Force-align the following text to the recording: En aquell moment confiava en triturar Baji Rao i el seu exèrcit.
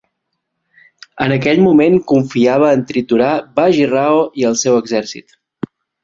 En 1.25 1.33
aquell 1.33 1.59
moment 1.65 1.97
confiava 2.11 2.71
en 2.77 2.81
triturar 2.91 3.29
Baji 3.59 3.85
Rao 3.91 4.23
i 4.43 4.47
el 4.53 4.57
seu 4.63 4.79
exèrcit. 4.79 5.37